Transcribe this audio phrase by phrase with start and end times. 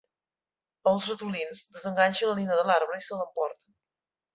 [0.93, 3.67] Els ratolins desenganxen la nina de l'arbre, i se l'emporten.